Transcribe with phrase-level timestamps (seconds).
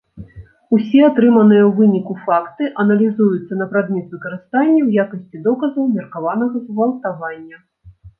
[0.75, 7.57] Усе атрыманыя ў выніку факты аналізуюцца на прадмет выкарыстання ў якасці доказаў меркаванага згвалтавання.